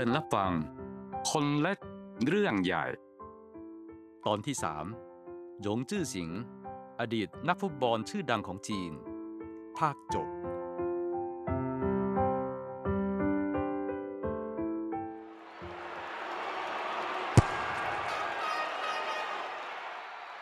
[0.00, 0.52] ชิญรับฟัง
[1.30, 1.78] คนเล็ก
[2.26, 2.84] เรื่องใหญ่
[4.26, 4.86] ตอนที่สาม
[5.62, 6.30] หยงจื้อสิง
[7.00, 8.92] อดีตนักฟุตบอลชื่อดังของจีน
[9.78, 10.28] ภาคจบ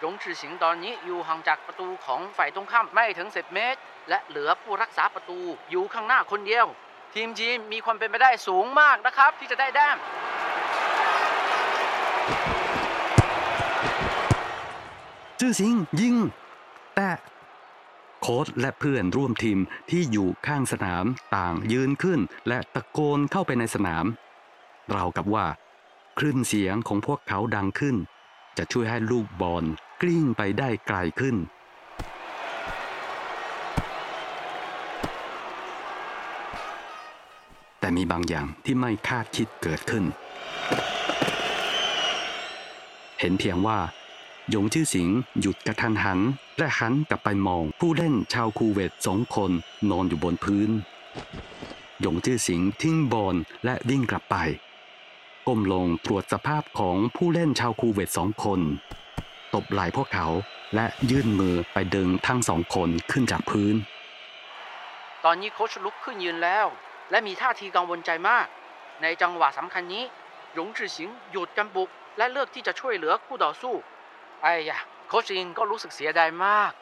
[0.00, 5.38] หยงจือสิงตอนนี้อยู่ห่างจากประตูของฝ่ายตรงข้ามไม่ถึง 10 เมตร และเหลือผู้รักษาประตู
[5.70, 6.68] อยู่ข้างหน้าคนเดียว
[7.14, 9.96] ทีมจีนมีความเป็นไปได้สูงมากนะครับ ที่จะได้แต้ม
[15.40, 16.16] จื้อสิงยิง
[16.96, 17.10] แต่
[18.20, 19.58] โค้ชและเพื่อนร่วมทีม
[19.90, 21.04] ที่อยู่ข้างสนาม
[21.36, 24.04] ต่างยืนขึ้น และตะโกนเข้าไปในสนาม
[24.90, 25.46] เราวกับว่า
[26.18, 27.96] คลื่นเสียงของพวกเขาดังขึ้น
[28.58, 29.64] จะช่วยให้ลูกบอล
[30.02, 31.36] กลิ้งไปได้ไกลขึ้น
[37.80, 40.04] แต่มีบางอย่างที่ไม่คาดคิดเกิดขึ้น
[43.20, 43.78] เห็นเพียงว่า
[44.50, 45.08] หยงชื่อสิง
[45.40, 46.20] หยุดกระทันหัน
[46.58, 49.50] และหันกลับไปมองผู้เล่นชาวคูเวตสองคน
[49.90, 50.70] นอนอยู่บนพื้น
[52.00, 54.36] หยงชื่อสิงทิ้งบอลและวิ่งกลับไป
[55.46, 58.60] ก้มลงตรวจสภาพของผู้เล่นชาวคูเวตสองคน
[59.54, 60.26] ตบไหล่พวกเขา
[60.74, 63.74] และยื่นมือไปดึงทั้งสองคนขึ้นจากพื้น
[65.24, 66.66] ตอนนี้โคชลุกขึ้นยืนแล้ว
[67.10, 68.46] และมีท่าทีกังวลใจมาก
[69.02, 70.04] ในจังหวะสำคัญนี้
[70.54, 71.88] หยงจือสิงหยุดกันบุก
[72.18, 73.74] และเลือกที่จะช่วยเหลือคู่ต่อสู้
[74.42, 76.72] ไอ้ยะโคชเองก็รู้สึกเสียดายมาก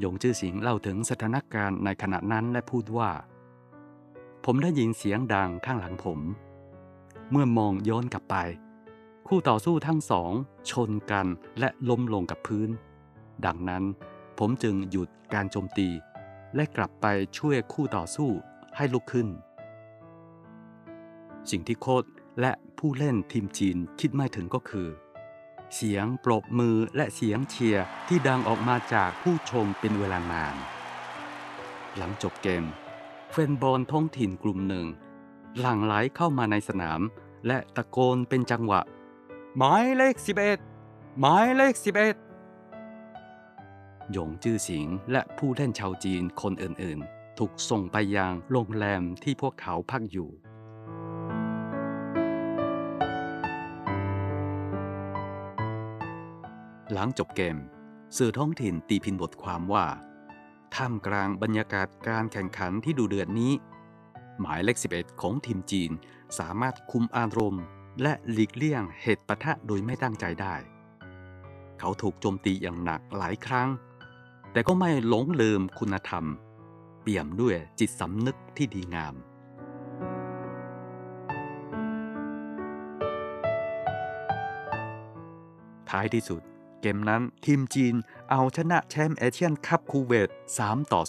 [0.00, 3.10] หยงจือสิงเล่าถึงสถานการณ์ในขณะนั้นและพูดว่า
[4.44, 6.20] ผมได้ยินเสียงดังข้างหลังผม
[7.30, 8.36] เมื่อมองย้อนกลับไป
[9.28, 10.32] คู่ต่อสู้ทั้งสอง
[10.70, 11.26] ชนกัน
[11.58, 12.70] และล้มลงกับพื้น
[13.46, 13.84] ดังนั้น
[14.38, 15.88] ผมจึงหยุดการโจมตี
[16.54, 17.06] และกลับไป
[17.38, 18.30] ช่วยคู่ต่อสู้
[18.76, 19.28] ให้ลุกขึ้น
[21.50, 22.04] สิ่งที่โค้ช
[22.40, 24.88] และผู้เล่นทีมจีนคิดไม่ถึงก็คือ
[25.74, 30.56] เสียงปรบมือและเสียงเชียร์ที่ดังออกมาจากผู้ชมเป็นเวลานาน
[31.96, 32.64] หลังจบเกม
[33.32, 34.86] แฟนบอลท้องถิ่นกลุ่มหนึ่ง
[35.58, 37.00] หลั่งไหลเข้ามาในสนาม
[37.46, 38.80] และตะโกนเป็นจังหวะ
[39.58, 40.16] หมายเลข
[40.68, 41.74] 11 หมายเลข
[42.72, 50.28] 11 หยงจื้อสิงและผู้เล่นชาวจีนคนอื่นๆ ถูกส่งไปยังโรงแรมที่พวกเขาพักอยู่
[56.92, 57.56] หลังจบเกม
[58.16, 59.86] สื่อท้องถิ่นตีพิมพ์บทความว่า
[60.74, 63.52] ท่ามกลางบรรยากาศการแข่งขันที่ดูเดือดนี้
[64.40, 65.90] หมายเลข 11 ของทีมจีน
[66.38, 67.64] สามารถคุมอารมณ์
[68.02, 70.54] และหลีกเลี่ยงเหตุปะทะโดยไม่ตั้งใจได้
[71.78, 73.68] เขาถูกโจมตีอย่างหนักหลายครั้ง
[74.52, 76.24] แต่ก็ไม่หลงลืมคุณธรรม
[77.02, 79.14] เปี่ยมด้วยจิตสำนึกที่ดีงาม
[85.90, 86.42] ท้ายที่สุด
[86.80, 87.94] เกมนั้นทีมจีน
[88.30, 90.28] เอาชนะแชมป์เอเชียนคัพคูเวต
[90.60, 91.02] 3ต่อ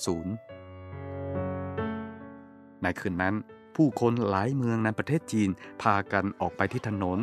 [0.97, 3.35] 0 ในคืนนั้น
[3.75, 5.50] ผู้คนหลายเมืองในประเทศจีน
[5.81, 7.19] พากันออกไปที่ถนน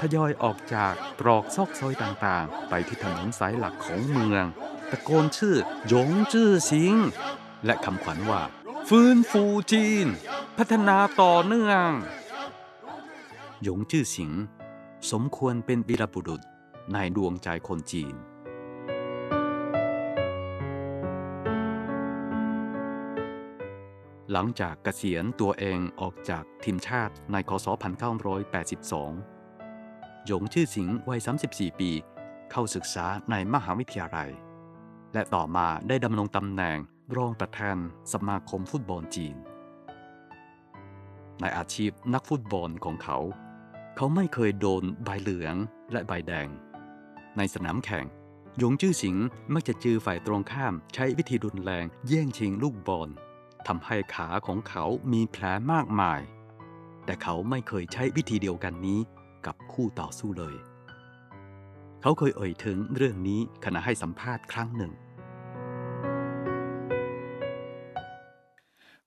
[0.00, 4.44] ทยอยออกจากตรอกซอกซอยต่างๆ ไปที่ถนนสายหลักของเมือง
[4.90, 5.56] ตะโกนชื่อ
[5.88, 6.94] หยงจื้อสิง
[7.64, 8.42] และคำขวัญว่า
[8.88, 10.06] ฟื้นฟูจีน
[10.58, 11.88] พัฒนาต่อเนื่อง
[13.62, 14.32] หยงจื้อสิง
[15.10, 16.42] สมควรเป็นวีรบุรุษ
[16.92, 18.14] ในดวงใจคนจีน
[24.34, 27.66] หลังจากเกษียณตัวเองออกจากทีมชาติในคศ
[29.36, 31.20] 1982 หยงชื่อสิงวัย
[31.50, 31.90] 34 ปี
[32.50, 34.30] เข้าศึกษาในมหาวิทยาลัย
[35.14, 36.76] และต่อมาได้ดำรงตำแหน่ง
[37.16, 37.76] รองประธาน
[38.12, 39.36] สมาคมฟุตบอลจีน
[41.40, 43.18] ในอาชีพนักฟุตบอลของเขา
[43.96, 45.54] เขาไม่เคยโดนใบเหลือง
[45.92, 46.48] และใบแดง
[47.36, 48.04] ในสนามแข่ง
[48.58, 49.16] หยงจื้อสิง
[49.54, 53.10] มักจะจือฝ่ายตรงข้ามใช้วิธีรุนแรงแย่งชิงลูกบอล
[53.68, 56.20] ทำให้ขาของเขามีแผลมากมาย
[57.04, 59.00] แต่เขาไม่เคยใช้วิธีเดียวกันนี้
[59.46, 60.54] กับคู่ต่อสู้เลย
[62.02, 64.92] เขาเคยเอ่ยถึงเรื่องนี้ขณะให้สัมภาษณ์ครั้งหนึ่ง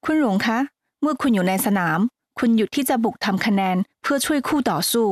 [0.05, 0.59] คุณหลงคะ
[1.01, 1.99] เมื่อคุณอยู่ในสนาม
[2.39, 5.07] คุณหยุดที่จะบุกทำคะแนนเพื่อช่วยคู่ต่อสู้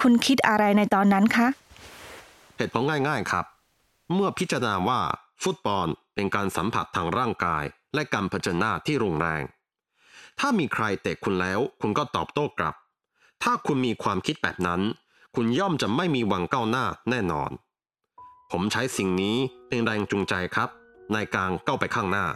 [0.00, 1.46] คุณคิดอะไรในตอนนั้นคะ
[2.56, 3.44] เหตุผลง่ายๆครับ
[4.14, 5.00] เมื่อพิจารณาว่า
[5.42, 7.64] ฟุตบอลเป็นการสัมผัสทางร่างกาย
[7.96, 9.42] และการเผชิญหน้าที่รุนแรง
[10.38, 12.74] ถ้ามีใครเตะคุณแล้ว คุณก็ตอบโต้กลับ
[13.42, 14.80] ถ้าคุณมีความคิดแบบนั้น
[15.34, 17.50] คุณย่อมจะไม่มีหวังก้าวหน้าแน่นอน
[18.50, 19.36] ผมใช้สิ่งนี้
[19.68, 20.68] เป็นแรงจูงใจครับ
[21.12, 22.26] ในการก้าวไปข้างหน้า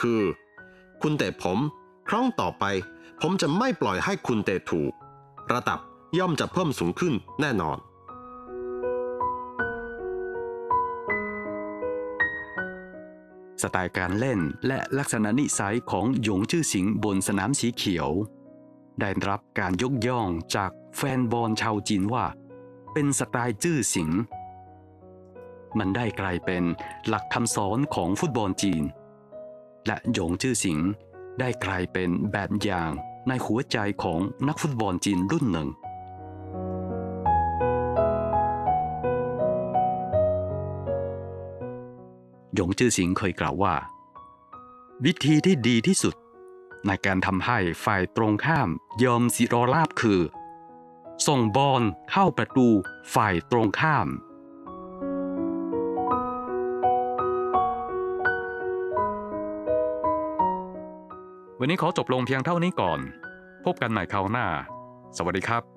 [0.00, 0.20] คือ
[1.02, 1.58] คุณเตะผม
[2.08, 2.64] ครั้งต่อไป
[3.22, 4.92] ผมจะไม่ปล่อยให้คุณเตะถูก
[5.52, 5.78] ระดับ
[6.18, 7.78] ย่อมจะเพิ่มสูงขึ้นแน่นอน
[13.62, 18.08] สไตล์การเล่นและลักษณะนิสัยของหยงจื้อสิงบนสนามสีเขียว
[19.00, 22.24] ได้รับการยกย่องจากแฟนบอลชาวจีนว่า
[22.92, 24.10] เป็นสไตล์จื้อสิง
[25.78, 26.62] มันได้กลายเป็น
[27.08, 28.82] หลักคำสอนของฟุตบอลจีน
[29.86, 30.78] และหยงจื้อสิง
[31.40, 32.90] ได้กลายเป็นแบบอย่าง
[33.28, 35.68] ในหัวใจของนักฟุตบอลจีนรุ่นหนึ่ง
[42.54, 43.74] หยงจื้อสิงเคยกล่าวว่า
[45.04, 46.14] วิธีที่ดีที่สุด
[46.86, 48.68] ในการทำให้ฝ่ายตรงข้าม
[49.04, 50.20] ยอมสิรอราบคือ
[51.26, 52.68] ส่งบอลเข้าประตู
[53.14, 54.08] ฝ่ายตรงข้าม
[61.58, 63.00] วันนี้ขอจบลงเพียงเท่านี้ก่อน
[63.64, 64.46] พบกันใหม่คราวหน้า
[65.16, 65.71] สวัสดีครับ